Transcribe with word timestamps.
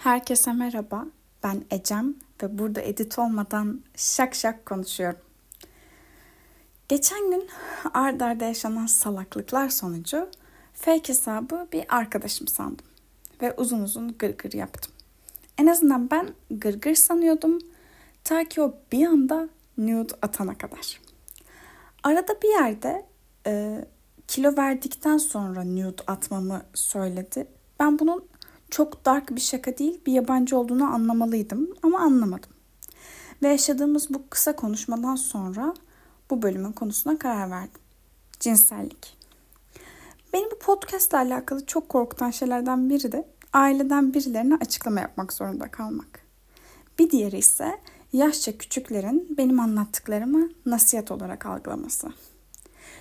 Herkese 0.00 0.52
merhaba. 0.52 1.06
Ben 1.44 1.64
Ecem 1.70 2.14
ve 2.42 2.58
burada 2.58 2.80
edit 2.80 3.18
olmadan 3.18 3.80
şak 3.96 4.34
şak 4.34 4.66
konuşuyorum. 4.66 5.20
Geçen 6.88 7.30
gün 7.30 7.48
ard 7.94 8.20
arda 8.20 8.44
yaşanan 8.44 8.86
salaklıklar 8.86 9.68
sonucu 9.68 10.28
fake 10.74 11.08
hesabı 11.08 11.68
bir 11.72 11.96
arkadaşım 11.96 12.48
sandım. 12.48 12.86
Ve 13.42 13.54
uzun 13.56 13.80
uzun 13.80 14.18
gırgır 14.18 14.52
yaptım. 14.52 14.92
En 15.58 15.66
azından 15.66 16.10
ben 16.10 16.28
gırgır 16.50 16.94
sanıyordum. 16.94 17.58
Ta 18.24 18.44
ki 18.44 18.62
o 18.62 18.74
bir 18.92 19.06
anda 19.06 19.48
nude 19.78 20.12
atana 20.22 20.58
kadar. 20.58 21.00
Arada 22.02 22.42
bir 22.42 22.48
yerde 22.48 23.06
e, 23.46 23.84
kilo 24.28 24.56
verdikten 24.56 25.18
sonra 25.18 25.64
nude 25.64 26.02
atmamı 26.06 26.62
söyledi. 26.74 27.46
Ben 27.80 27.98
bunun 27.98 28.29
çok 28.70 29.04
dark 29.04 29.36
bir 29.36 29.40
şaka 29.40 29.78
değil 29.78 30.00
bir 30.06 30.12
yabancı 30.12 30.58
olduğunu 30.58 30.84
anlamalıydım 30.84 31.70
ama 31.82 31.98
anlamadım. 31.98 32.50
Ve 33.42 33.48
yaşadığımız 33.48 34.14
bu 34.14 34.22
kısa 34.30 34.56
konuşmadan 34.56 35.16
sonra 35.16 35.74
bu 36.30 36.42
bölümün 36.42 36.72
konusuna 36.72 37.18
karar 37.18 37.50
verdim. 37.50 37.80
Cinsellik. 38.40 39.16
Beni 40.32 40.50
bu 40.50 40.58
podcast 40.58 41.10
ile 41.10 41.18
alakalı 41.18 41.66
çok 41.66 41.88
korkutan 41.88 42.30
şeylerden 42.30 42.90
biri 42.90 43.12
de 43.12 43.28
aileden 43.52 44.14
birilerine 44.14 44.54
açıklama 44.54 45.00
yapmak 45.00 45.32
zorunda 45.32 45.70
kalmak. 45.70 46.20
Bir 46.98 47.10
diğeri 47.10 47.38
ise 47.38 47.80
yaşça 48.12 48.58
küçüklerin 48.58 49.36
benim 49.38 49.60
anlattıklarımı 49.60 50.48
nasihat 50.66 51.10
olarak 51.10 51.46
algılaması. 51.46 52.08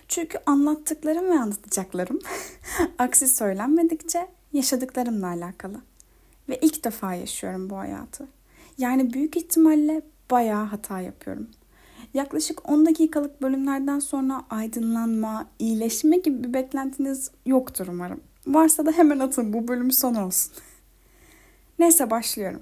Çünkü 0.08 0.38
anlattıklarım 0.46 1.30
ve 1.30 1.40
anlatacaklarım 1.40 2.20
aksi 2.98 3.28
söylenmedikçe 3.28 4.28
yaşadıklarımla 4.54 5.28
alakalı. 5.28 5.82
Ve 6.50 6.60
ilk 6.62 6.84
defa 6.84 7.14
yaşıyorum 7.14 7.70
bu 7.70 7.78
hayatı. 7.78 8.28
Yani 8.78 9.14
büyük 9.14 9.38
ihtimalle 9.38 10.02
bayağı 10.32 10.66
hata 10.66 11.00
yapıyorum. 11.00 11.48
Yaklaşık 12.14 12.70
10 12.70 12.86
dakikalık 12.86 13.42
bölümlerden 13.42 14.00
sonra 14.00 14.46
aydınlanma, 14.50 15.48
iyileşme 15.60 16.18
gibi 16.18 16.44
bir 16.44 16.54
beklentiniz 16.54 17.32
yoktur 17.46 17.88
umarım. 17.88 18.22
Varsa 18.48 18.86
da 18.86 18.92
hemen 18.92 19.20
atın 19.20 19.54
bu 19.54 19.68
bölüm 19.68 19.92
son 19.92 20.16
olsun. 20.16 20.52
Neyse 21.80 22.10
başlıyorum. 22.10 22.62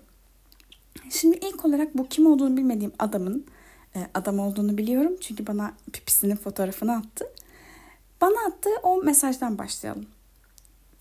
Şimdi 1.10 1.38
ilk 1.38 1.66
olarak 1.66 1.98
bu 1.98 2.08
kim 2.08 2.28
olduğunu 2.28 2.58
bilmediğim 2.58 2.92
adamın 3.00 3.46
e, 3.96 4.00
adam 4.14 4.40
olduğunu 4.40 4.78
biliyorum 4.78 5.14
çünkü 5.22 5.48
bana 5.48 5.74
pipisinin 5.94 6.36
fotoğrafını 6.36 6.96
attı. 6.96 7.26
Bana 8.22 8.48
attığı 8.48 8.76
o 8.84 9.04
mesajdan 9.04 9.58
başlayalım. 9.58 10.06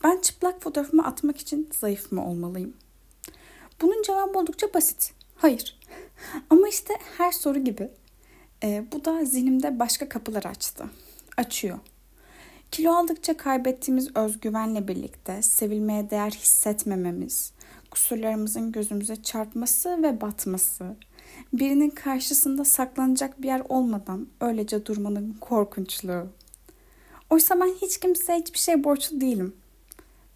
Ben 0.07 0.21
çıplak 0.21 0.63
fotoğrafımı 0.63 1.07
atmak 1.07 1.39
için 1.39 1.71
zayıf 1.81 2.13
mı 2.13 2.27
olmalıyım? 2.27 2.75
Bunun 3.83 4.03
cevabı 4.03 4.39
oldukça 4.39 4.75
basit. 4.75 5.13
Hayır. 5.37 5.79
Ama 6.51 6.69
işte 6.69 6.95
her 7.19 7.33
soru 7.33 7.59
gibi 7.59 7.91
e, 8.63 8.85
bu 8.93 9.05
da 9.05 9.25
zihnimde 9.25 9.79
başka 9.79 10.09
kapılar 10.09 10.45
açtı. 10.45 10.85
Açıyor. 11.37 11.79
Kilo 12.71 12.93
aldıkça 12.93 13.37
kaybettiğimiz 13.37 14.17
özgüvenle 14.17 14.89
birlikte 14.89 15.43
sevilmeye 15.43 16.11
değer 16.11 16.31
hissetmememiz, 16.31 17.53
kusurlarımızın 17.91 18.73
gözümüze 18.73 19.23
çarpması 19.23 20.03
ve 20.03 20.21
batması, 20.21 20.97
birinin 21.53 21.91
karşısında 21.91 22.65
saklanacak 22.65 23.43
bir 23.43 23.47
yer 23.47 23.63
olmadan 23.69 24.29
öylece 24.41 24.87
durmanın 24.87 25.37
korkunçluğu. 25.41 26.27
Oysa 27.31 27.61
ben 27.61 27.75
hiç 27.83 28.01
kimseye 28.01 28.39
hiçbir 28.39 28.59
şey 28.59 28.85
borçlu 28.85 29.21
değilim 29.21 29.55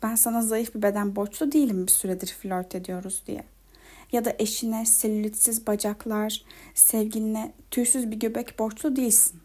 ben 0.02 0.14
sana 0.14 0.42
zayıf 0.42 0.74
bir 0.74 0.82
beden 0.82 1.16
borçlu 1.16 1.52
değilim 1.52 1.86
bir 1.86 1.92
süredir 1.92 2.36
flört 2.42 2.74
ediyoruz 2.74 3.22
diye. 3.26 3.44
Ya 4.12 4.24
da 4.24 4.34
eşine 4.38 4.86
selülitsiz 4.86 5.66
bacaklar, 5.66 6.44
sevgiline 6.74 7.52
tüysüz 7.70 8.10
bir 8.10 8.16
göbek 8.16 8.58
borçlu 8.58 8.96
değilsin. 8.96 9.40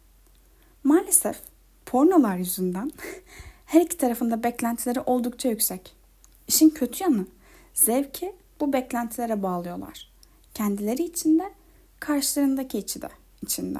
Maalesef 0.84 1.38
pornolar 1.86 2.38
yüzünden 2.38 2.92
her 3.66 3.82
iki 3.82 3.98
tarafında 3.98 4.44
beklentileri 4.44 5.00
oldukça 5.00 5.50
yüksek. 5.50 5.96
İşin 6.48 6.70
kötü 6.70 7.04
yanı 7.04 7.26
zevki 7.74 8.36
bu 8.60 8.74
beklentilere 8.74 9.44
bağlıyorlar. 9.44 10.12
Kendileri 10.54 11.04
içinde, 11.04 11.54
karşılarındaki 12.00 12.78
içi 12.78 13.02
de 13.02 13.10
içinde. 13.42 13.80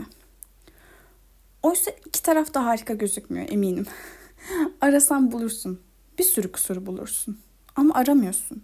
Oysa 1.64 1.92
iki 2.06 2.24
taraf 2.24 2.54
da 2.54 2.66
harika 2.66 2.94
gözükmüyor 2.94 3.50
eminim. 3.50 3.86
Arasan 4.82 5.32
bulursun 5.32 5.85
bir 6.20 6.24
sürü 6.24 6.52
kusur 6.52 6.86
bulursun. 6.86 7.40
Ama 7.76 7.94
aramıyorsun. 7.94 8.64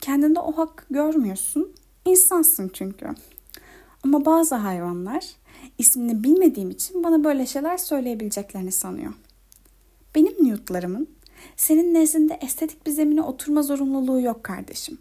Kendinde 0.00 0.40
o 0.40 0.52
hak 0.52 0.86
görmüyorsun. 0.90 1.72
İnsansın 2.04 2.70
çünkü. 2.72 3.06
Ama 4.04 4.24
bazı 4.24 4.54
hayvanlar 4.54 5.24
ismini 5.78 6.24
bilmediğim 6.24 6.70
için 6.70 7.04
bana 7.04 7.24
böyle 7.24 7.46
şeyler 7.46 7.76
söyleyebileceklerini 7.76 8.72
sanıyor. 8.72 9.12
Benim 10.14 10.44
niyutlarımın 10.44 11.08
senin 11.56 11.94
nezdinde 11.94 12.38
estetik 12.42 12.86
bir 12.86 12.90
zemine 12.90 13.22
oturma 13.22 13.62
zorunluluğu 13.62 14.20
yok 14.20 14.44
kardeşim. 14.44 14.98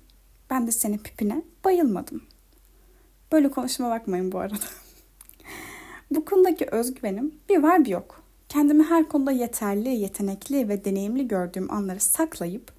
Ben 0.50 0.68
de 0.68 0.72
senin 0.72 0.98
pipine 0.98 1.42
bayılmadım. 1.66 2.24
Böyle 3.32 3.52
konuşma 3.52 3.90
bakmayın 3.90 4.32
bu 4.32 4.40
arada. 4.40 4.66
bu 6.12 6.26
konudaki 6.26 6.66
özgüvenim 6.66 7.36
bir 7.50 7.58
var 7.58 7.86
bir 7.86 7.90
yok 7.90 8.24
kendimi 8.50 8.84
her 8.84 9.08
konuda 9.08 9.32
yeterli, 9.32 9.90
yetenekli 9.90 10.70
ve 10.70 10.86
deneyimli 10.86 11.28
gördüğüm 11.28 11.72
anları 11.72 12.00
saklayıp 12.00 12.72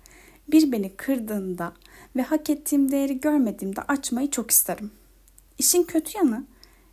bir 0.49 0.73
beni 0.73 0.97
kırdığında 0.97 1.73
ve 2.17 2.23
hak 2.23 2.51
ettiğim 2.51 2.93
değeri 2.93 3.21
görmediğimde 3.21 3.83
açmayı 3.83 4.31
çok 4.31 4.51
isterim. 4.51 4.91
İşin 5.59 5.83
kötü 5.83 6.19
yanı 6.19 6.45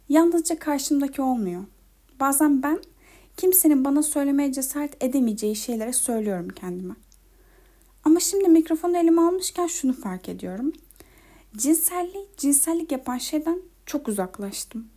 yalnızca 0.09 0.59
karşımdaki 0.59 1.21
olmuyor. 1.21 1.63
Bazen 2.19 2.63
ben 2.63 2.81
kimsenin 3.38 3.85
bana 3.85 4.03
söylemeye 4.03 4.53
cesaret 4.53 5.03
edemeyeceği 5.03 5.55
şeylere 5.55 5.94
söylüyorum 5.94 6.49
kendime. 6.49 6.94
Ama 8.03 8.19
şimdi 8.19 8.49
mikrofonu 8.49 8.97
elime 8.97 9.21
almışken 9.21 9.67
şunu 9.67 9.94
fark 9.94 10.29
ediyorum. 10.29 10.73
Cinselliği 11.57 12.25
cinsellik 12.38 12.91
yapan 12.91 13.17
şeyden 13.17 13.61
çok 13.85 14.07
uzaklaştım. 14.07 14.88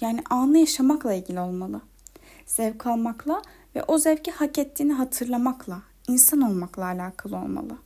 Yani 0.00 0.22
anı 0.30 0.58
yaşamakla 0.58 1.14
ilgili 1.14 1.40
olmalı.'' 1.40 1.95
Zevk 2.46 2.86
almakla 2.86 3.42
ve 3.74 3.82
o 3.82 3.98
zevki 3.98 4.30
hak 4.30 4.58
ettiğini 4.58 4.92
hatırlamakla, 4.92 5.82
insan 6.08 6.40
olmakla 6.40 6.84
alakalı 6.84 7.36
olmalı. 7.36 7.78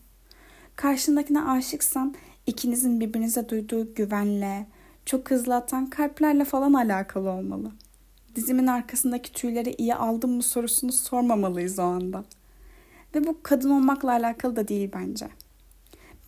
Karşındakine 0.77 1.43
aşıksan 1.43 2.15
ikinizin 2.47 3.01
birbirinize 3.01 3.49
duyduğu 3.49 3.95
güvenle, 3.95 4.67
çok 5.07 5.31
hızlı 5.31 5.55
atan 5.55 5.87
kalplerle 5.87 6.45
falan 6.45 6.73
alakalı 6.73 7.31
olmalı. 7.31 7.73
Dizimin 8.35 8.67
arkasındaki 8.67 9.33
tüyleri 9.33 9.75
iyi 9.79 9.95
aldım 9.95 10.31
mı 10.31 10.43
sorusunu 10.43 10.93
sormamalıyız 10.93 11.79
o 11.79 11.83
anda. 11.83 12.25
Ve 13.15 13.27
bu 13.27 13.37
kadın 13.43 13.71
olmakla 13.71 14.11
alakalı 14.11 14.57
da 14.57 14.69
değil 14.69 14.91
bence. 14.95 15.29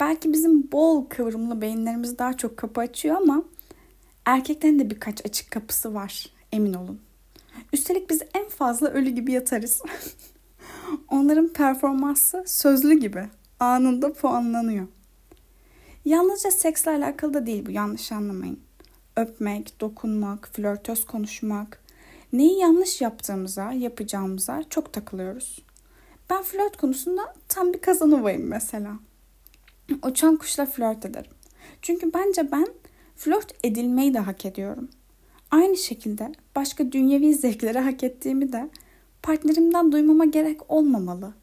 Belki 0.00 0.32
bizim 0.32 0.72
bol 0.72 1.04
kıvrımlı 1.04 1.60
beyinlerimiz 1.60 2.19
daha 2.19 2.37
çok 2.37 2.56
kapı 2.56 2.81
açıyor 2.81 3.16
ama 3.16 3.43
erkeklerin 4.25 4.78
de 4.78 4.91
birkaç 4.91 5.26
açık 5.26 5.50
kapısı 5.50 5.94
var 5.94 6.26
emin 6.53 6.75
olun. 6.75 7.00
Üstelik 7.72 8.10
biz 8.10 8.22
en 8.34 8.49
fazla 8.49 8.88
ölü 8.88 9.10
gibi 9.10 9.33
yatarız. 9.33 9.83
Onların 11.09 11.49
performansı 11.49 12.44
sözlü 12.47 12.94
gibi. 12.94 13.28
Anında 13.60 14.12
puanlanıyor. 14.12 14.87
Yalnızca 16.05 16.50
seksle 16.50 16.91
alakalı 16.91 17.34
da 17.34 17.47
değil 17.47 17.66
bu 17.66 17.71
yanlış 17.71 18.12
anlamayın. 18.12 18.61
Öpmek, 19.16 19.81
dokunmak, 19.81 20.49
flörtöz 20.49 21.05
konuşmak, 21.06 21.82
neyi 22.32 22.59
yanlış 22.59 23.00
yaptığımıza, 23.00 23.72
yapacağımıza 23.72 24.62
çok 24.71 24.93
takılıyoruz. 24.93 25.59
Ben 26.31 26.43
flört 26.43 26.77
konusunda 26.77 27.34
tam 27.49 27.72
bir 27.72 27.81
kazanıvayım 27.81 28.47
mesela. 28.47 28.93
Uçan 30.03 30.37
kuşla 30.37 30.66
flört 30.66 31.06
ederim. 31.06 31.32
Çünkü 31.82 32.12
bence 32.14 32.52
ben 32.52 32.67
flört 33.17 33.55
edilmeyi 33.64 34.14
de 34.14 34.19
hak 34.19 34.47
ediyorum.'' 34.47 35.01
Aynı 35.52 35.76
şekilde 35.76 36.32
başka 36.56 36.93
dünyevi 36.93 37.34
zevkleri 37.34 37.78
hak 37.78 38.04
ettiğimi 38.04 38.52
de 38.52 38.70
partnerimden 39.22 39.93
duymama 39.93 40.25
gerek 40.25 40.70
olmamalı. 40.70 41.34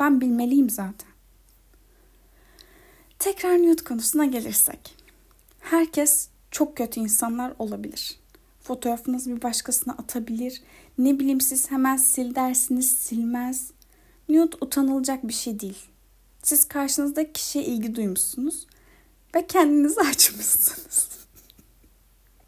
Ben 0.00 0.20
bilmeliyim 0.20 0.70
zaten. 0.70 1.08
Tekrar 3.18 3.58
nude 3.58 3.84
konusuna 3.84 4.24
gelirsek. 4.24 4.96
Herkes 5.60 6.28
çok 6.50 6.76
kötü 6.76 7.00
insanlar 7.00 7.54
olabilir. 7.58 8.18
Fotoğrafınızı 8.60 9.36
bir 9.36 9.42
başkasına 9.42 9.92
atabilir. 9.92 10.62
Ne 10.98 11.18
bileyim 11.18 11.40
siz 11.40 11.70
hemen 11.70 11.96
sil 12.10 12.28
dersiniz 12.34 12.90
silmez. 12.90 13.70
Nude 14.28 14.56
utanılacak 14.60 15.28
bir 15.28 15.32
şey 15.32 15.60
değil. 15.60 15.78
Siz 16.42 16.64
karşınızdaki 16.64 17.32
kişiye 17.32 17.64
ilgi 17.64 17.94
duymuşsunuz 17.94 18.66
ve 19.34 19.46
kendinizi 19.46 20.00
açmışsınız. 20.10 21.23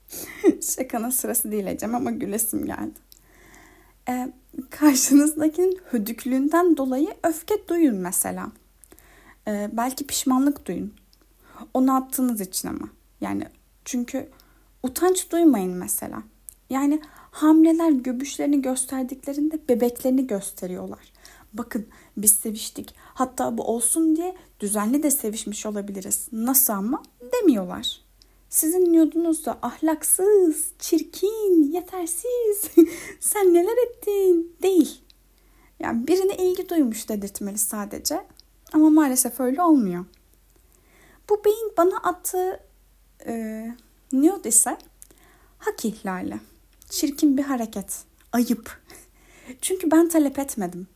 Şakanın 0.76 1.10
sırası 1.10 1.52
değil 1.52 1.66
Ecem 1.66 1.94
ama 1.94 2.10
gülesim 2.10 2.66
geldi. 2.66 2.98
Ee, 4.08 4.32
karşınızdakinin 4.70 5.80
hödüklüğünden 5.90 6.76
dolayı 6.76 7.08
öfke 7.22 7.68
duyun 7.68 7.96
mesela. 7.96 8.52
Ee, 9.48 9.70
belki 9.72 10.06
pişmanlık 10.06 10.66
duyun. 10.66 10.94
Onu 11.74 11.96
attığınız 11.96 12.40
için 12.40 12.68
ama. 12.68 12.88
Yani 13.20 13.44
çünkü 13.84 14.28
utanç 14.82 15.32
duymayın 15.32 15.72
mesela. 15.72 16.22
Yani 16.70 17.00
hamileler 17.30 17.90
göbüşlerini 17.90 18.62
gösterdiklerinde 18.62 19.68
bebeklerini 19.68 20.26
gösteriyorlar. 20.26 21.12
Bakın 21.52 21.86
biz 22.16 22.30
seviştik. 22.30 22.94
Hatta 22.98 23.58
bu 23.58 23.62
olsun 23.62 24.16
diye 24.16 24.36
düzenli 24.60 25.02
de 25.02 25.10
sevişmiş 25.10 25.66
olabiliriz. 25.66 26.28
Nasıl 26.32 26.72
ama 26.72 27.02
demiyorlar. 27.32 28.05
Sizin 28.56 28.92
niyodunuz 28.92 29.46
da 29.46 29.58
ahlaksız, 29.62 30.66
çirkin, 30.78 31.72
yetersiz, 31.72 32.70
sen 33.20 33.54
neler 33.54 33.86
ettin 33.86 34.56
değil. 34.62 35.00
Yani 35.80 36.08
birine 36.08 36.36
ilgi 36.36 36.68
duymuş 36.68 37.08
dedirtmeli 37.08 37.58
sadece. 37.58 38.26
Ama 38.72 38.90
maalesef 38.90 39.40
öyle 39.40 39.62
olmuyor. 39.62 40.04
Bu 41.30 41.44
beyin 41.44 41.72
bana 41.78 41.96
attığı 41.96 42.60
e, 43.26 43.66
niyod 44.12 44.44
ise 44.44 44.78
hak 45.58 45.84
ihlali. 45.84 46.40
Çirkin 46.90 47.36
bir 47.36 47.42
hareket. 47.42 48.04
Ayıp. 48.32 48.80
Çünkü 49.60 49.90
ben 49.90 50.08
talep 50.08 50.38
etmedim. 50.38 50.86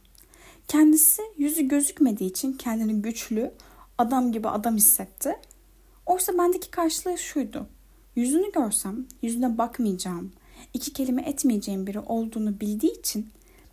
Kendisi 0.69 1.23
yüzü 1.39 1.63
gözükmediği 1.63 2.31
için 2.31 2.53
kendini 2.53 3.03
güçlü, 3.03 3.53
adam 3.99 4.33
gibi 4.33 4.49
adam 4.49 4.77
hissetti. 4.77 5.37
Oysa 6.06 6.38
bendeki 6.38 6.70
karşılığı 6.70 7.19
şuydu. 7.19 7.67
Yüzünü 8.17 8.52
görsem 8.52 9.06
yüzüne 9.23 9.58
bakmayacağım, 9.58 10.32
iki 10.75 10.93
kelime 10.93 11.23
etmeyeceğim 11.23 11.87
biri 11.87 12.00
olduğunu 12.00 12.61
bildiği 12.61 12.99
için 12.99 13.29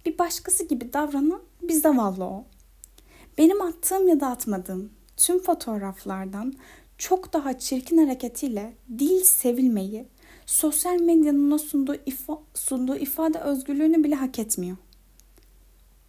bir 0.06 0.18
başkası 0.18 0.64
gibi 0.64 0.94
davranan 0.94 1.42
bir 1.62 1.74
zavallı 1.74 2.24
o. 2.24 2.46
Benim 3.38 3.62
attığım 3.62 4.08
ya 4.08 4.20
da 4.20 4.28
atmadığım 4.28 4.90
tüm 5.18 5.40
fotoğraflardan 5.40 6.54
çok 6.98 7.34
daha 7.34 7.60
çirkin 7.60 7.98
hareketiyle 7.98 8.74
değil 8.90 9.24
sevilmeyi, 9.24 10.06
sosyal 10.46 11.00
medyanın 11.00 11.52
o 11.52 11.58
sunduğu, 11.58 11.96
ifa, 12.06 12.40
sunduğu 12.54 12.96
ifade 12.96 13.40
özgürlüğünü 13.40 14.04
bile 14.04 14.16
hak 14.16 14.40
etmiyor. 14.40 14.78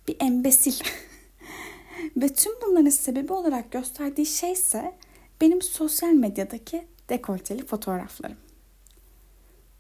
Bir 0.08 0.16
embesil. 0.20 0.72
Ve 2.16 2.28
tüm 2.28 2.52
bunların 2.66 2.90
sebebi 2.90 3.32
olarak 3.32 3.72
gösterdiği 3.72 4.26
şey 4.26 4.52
ise 4.52 4.94
benim 5.40 5.62
sosyal 5.62 6.12
medyadaki 6.12 6.86
dekolteli 7.08 7.66
fotoğraflarım. 7.66 8.36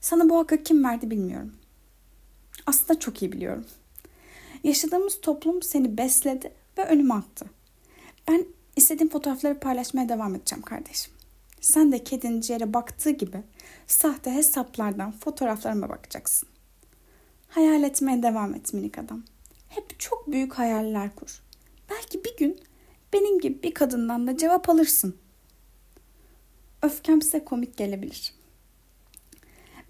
Sana 0.00 0.28
bu 0.28 0.38
hakkı 0.38 0.62
kim 0.62 0.84
verdi 0.84 1.10
bilmiyorum. 1.10 1.52
Aslında 2.66 2.98
çok 2.98 3.22
iyi 3.22 3.32
biliyorum. 3.32 3.66
Yaşadığımız 4.64 5.20
toplum 5.20 5.62
seni 5.62 5.98
besledi 5.98 6.52
ve 6.78 6.84
önüme 6.84 7.14
attı. 7.14 7.46
Ben 8.28 8.44
istediğim 8.76 9.10
fotoğrafları 9.10 9.60
paylaşmaya 9.60 10.08
devam 10.08 10.34
edeceğim 10.34 10.62
kardeşim. 10.62 11.12
Sen 11.60 11.92
de 11.92 12.04
kedinin 12.04 12.40
ciğere 12.40 12.74
baktığı 12.74 13.10
gibi 13.10 13.42
sahte 13.86 14.30
hesaplardan 14.30 15.12
fotoğraflarıma 15.12 15.88
bakacaksın. 15.88 16.48
Hayal 17.48 17.82
etmeye 17.82 18.22
devam 18.22 18.54
et 18.54 18.72
minik 18.74 18.98
adam. 18.98 19.22
Hep 19.68 20.00
çok 20.00 20.32
büyük 20.32 20.54
hayaller 20.54 21.14
kur. 21.14 21.42
Belki 21.90 22.24
bir 22.24 22.36
gün 22.36 22.60
benim 23.12 23.40
gibi 23.40 23.62
bir 23.62 23.74
kadından 23.74 24.26
da 24.26 24.36
cevap 24.36 24.68
alırsın. 24.68 25.16
Öfkem 26.82 27.22
size 27.22 27.44
komik 27.44 27.76
gelebilir. 27.76 28.34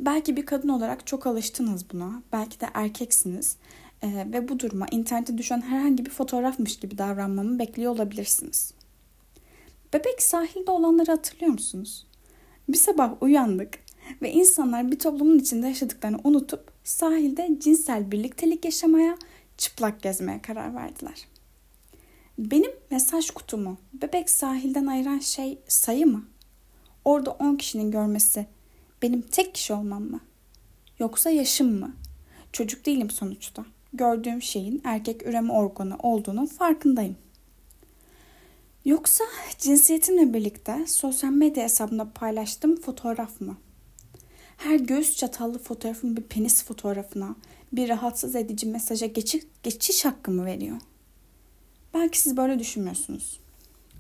Belki 0.01 0.37
bir 0.37 0.47
kadın 0.47 0.69
olarak 0.69 1.07
çok 1.07 1.27
alıştınız 1.27 1.91
buna. 1.93 2.23
Belki 2.33 2.61
de 2.61 2.67
erkeksiniz. 2.75 3.57
Ee, 4.03 4.27
ve 4.33 4.49
bu 4.49 4.61
duruma 4.61 4.87
internete 4.91 5.39
düşen 5.39 5.61
herhangi 5.61 6.07
bir 6.07 6.11
fotoğrafmış 6.11 6.79
gibi 6.79 6.99
davranmamı 6.99 7.59
bekliyor 7.59 7.93
olabilirsiniz. 7.93 8.75
Bebek 9.93 10.23
sahilde 10.23 10.71
olanları 10.71 11.11
hatırlıyor 11.11 11.53
musunuz? 11.53 12.07
Bir 12.69 12.77
sabah 12.77 13.23
uyandık 13.23 13.79
ve 14.23 14.33
insanlar 14.33 14.91
bir 14.91 14.99
toplumun 14.99 15.39
içinde 15.39 15.67
yaşadıklarını 15.67 16.19
unutup 16.25 16.71
sahilde 16.85 17.57
cinsel 17.61 18.11
birliktelik 18.11 18.65
yaşamaya, 18.65 19.19
çıplak 19.59 20.03
gezmeye 20.03 20.43
karar 20.43 20.75
verdiler. 20.75 21.27
Benim 22.39 22.71
mesaj 22.91 23.31
kutumu 23.31 23.79
bebek 23.93 24.31
sahilden 24.31 24.87
ayıran 24.87 25.19
şey 25.19 25.59
sayı 25.69 26.07
mı? 26.07 26.25
Orada 27.09 27.31
10 27.31 27.57
kişinin 27.57 27.91
görmesi 27.91 28.47
benim 29.03 29.23
tek 29.23 29.55
kişi 29.55 29.73
olmam 29.73 30.03
mı? 30.03 30.21
Yoksa 30.99 31.31
yaşım 31.31 31.81
mı? 31.81 31.95
Çocuk 32.53 32.87
değilim 32.87 33.11
sonuçta. 33.11 33.65
Gördüğüm 33.93 34.43
şeyin 34.43 34.81
erkek 34.85 35.27
üreme 35.27 35.53
organı 35.53 35.97
olduğunun 35.99 36.47
farkındayım. 36.47 37.17
Yoksa 38.85 39.25
cinsiyetimle 39.59 40.35
birlikte 40.35 40.87
sosyal 40.87 41.31
medya 41.31 41.65
hesabımda 41.65 42.11
paylaştığım 42.13 42.81
fotoğraf 42.81 43.41
mı? 43.41 43.57
Her 44.57 44.77
göğüs 44.77 45.17
çatallı 45.17 45.59
fotoğrafım 45.59 46.17
bir 46.17 46.23
penis 46.23 46.65
fotoğrafına, 46.65 47.37
bir 47.73 47.89
rahatsız 47.89 48.37
edici 48.37 48.67
mesaja 48.67 49.07
geçiş, 49.07 49.43
geçiş 49.63 50.05
hakkımı 50.05 50.45
veriyor. 50.45 50.77
Belki 51.95 52.19
siz 52.21 52.37
böyle 52.37 52.59
düşünmüyorsunuz. 52.59 53.41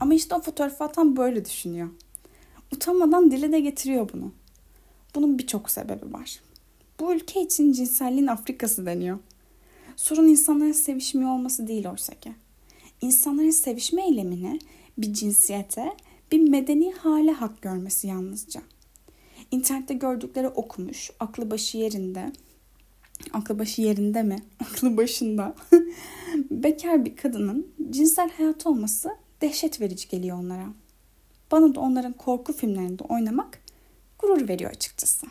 Ama 0.00 0.14
işte 0.14 0.34
o 0.34 0.40
fotoğrafı 0.40 0.84
atan 0.84 1.16
böyle 1.16 1.44
düşünüyor. 1.44 1.88
Utanmadan 2.72 3.30
dile 3.30 3.52
de 3.52 3.60
getiriyor 3.60 4.08
bunu. 4.12 4.32
Bunun 5.14 5.38
birçok 5.38 5.70
sebebi 5.70 6.12
var. 6.12 6.40
Bu 7.00 7.14
ülke 7.14 7.42
için 7.42 7.72
cinselliğin 7.72 8.26
Afrikası 8.26 8.86
deniyor. 8.86 9.18
Sorun 9.96 10.28
insanların 10.28 10.72
sevişmiyor 10.72 11.30
olması 11.30 11.68
değil 11.68 11.88
oysa 11.88 12.14
ki. 12.14 12.32
İnsanların 13.00 13.50
sevişme 13.50 14.06
eylemini 14.06 14.58
bir 14.98 15.12
cinsiyete, 15.12 15.92
bir 16.32 16.48
medeni 16.48 16.92
hale 16.92 17.32
hak 17.32 17.62
görmesi 17.62 18.06
yalnızca. 18.06 18.62
İnternette 19.50 19.94
gördükleri 19.94 20.48
okumuş, 20.48 21.10
aklı 21.20 21.50
başı 21.50 21.78
yerinde, 21.78 22.32
aklı 23.32 23.58
başı 23.58 23.82
yerinde 23.82 24.22
mi? 24.22 24.36
Aklı 24.60 24.96
başında. 24.96 25.54
Bekar 26.50 27.04
bir 27.04 27.16
kadının 27.16 27.66
cinsel 27.90 28.30
hayat 28.30 28.66
olması 28.66 29.10
dehşet 29.40 29.80
verici 29.80 30.08
geliyor 30.08 30.38
onlara. 30.38 30.66
Bana 31.52 31.74
da 31.74 31.80
onların 31.80 32.12
korku 32.12 32.52
filmlerinde 32.52 33.04
oynamak 33.04 33.58
gurur 34.18 34.48
veriyor 34.48 34.70
açıkçası. 34.70 35.26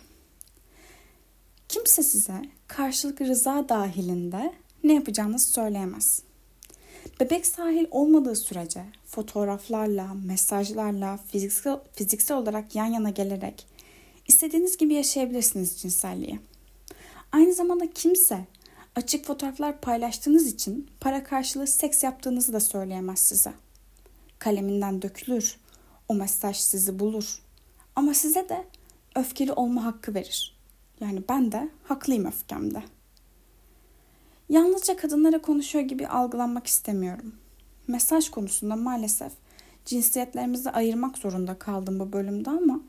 Kimse 1.70 2.04
size 2.04 2.42
karşılık 2.68 3.22
rıza 3.22 3.70
dahilinde 3.70 4.54
ne 4.84 4.94
yapacağınızı 4.94 5.52
söyleyemez. 5.52 6.22
Bebek 7.20 7.46
sahil 7.46 7.86
olmadığı 7.92 8.36
sürece 8.36 8.86
fotoğraflarla, 9.06 10.14
mesajlarla, 10.14 11.18
fiziksel, 11.18 11.80
fiziksel 11.94 12.38
olarak 12.38 12.76
yan 12.76 12.86
yana 12.86 13.10
gelerek 13.10 13.68
istediğiniz 14.28 14.78
gibi 14.78 14.94
yaşayabilirsiniz 14.94 15.78
cinselliği. 15.82 16.40
Aynı 17.32 17.54
zamanda 17.54 17.92
kimse 17.92 18.46
açık 18.96 19.26
fotoğraflar 19.26 19.82
paylaştığınız 19.82 20.48
için 20.48 20.88
para 21.00 21.24
karşılığı 21.24 21.68
seks 21.68 22.04
yaptığınızı 22.04 22.54
da 22.54 22.60
söyleyemez 22.60 23.20
size. 23.20 23.54
Kaleminden 24.40 25.02
dökülür, 25.02 25.58
o 26.08 26.14
mesaj 26.14 26.58
sizi 26.58 27.00
bulur. 27.00 27.40
Ama 27.96 28.14
size 28.14 28.50
de 28.50 28.66
öfkeli 29.16 29.54
olma 29.54 29.86
hakkı 29.86 30.14
verir. 30.14 30.58
Yani 31.00 31.24
ben 31.30 31.52
de 31.52 31.70
haklıyım 31.84 32.26
öfkemde. 32.26 32.84
Yalnızca 34.50 34.98
kadınlara 34.98 35.42
konuşuyor 35.42 35.86
gibi 35.86 36.08
algılanmak 36.08 36.68
istemiyorum. 36.68 37.36
Mesaj 37.88 38.30
konusunda 38.30 38.76
maalesef 38.76 39.32
cinsiyetlerimizi 39.86 40.70
ayırmak 40.70 41.18
zorunda 41.18 41.60
kaldım 41.60 42.00
bu 42.00 42.14
bölümde 42.14 42.50
ama 42.50 42.82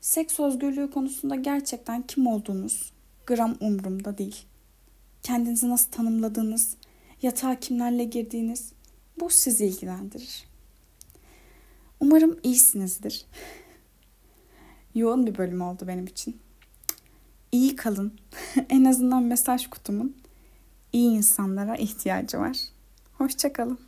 seks 0.00 0.40
özgürlüğü 0.40 0.90
konusunda 0.90 1.34
gerçekten 1.34 2.02
kim 2.02 2.26
olduğunuz 2.26 2.92
gram 3.26 3.56
umurumda 3.60 4.18
değil. 4.18 4.44
Kendinizi 5.22 5.68
nasıl 5.68 5.90
tanımladığınız, 5.90 6.76
yatağa 7.22 7.60
kimlerle 7.60 8.04
girdiğiniz 8.04 8.72
bu 9.20 9.30
sizi 9.30 9.66
ilgilendirir. 9.66 10.55
Umarım 12.00 12.38
iyisinizdir. 12.42 13.26
Yoğun 14.94 15.26
bir 15.26 15.38
bölüm 15.38 15.60
oldu 15.60 15.84
benim 15.86 16.06
için. 16.06 16.40
İyi 17.52 17.76
kalın. 17.76 18.12
en 18.68 18.84
azından 18.84 19.22
mesaj 19.22 19.66
kutumun 19.66 20.16
iyi 20.92 21.10
insanlara 21.10 21.76
ihtiyacı 21.76 22.38
var. 22.38 22.58
Hoşçakalın. 23.12 23.85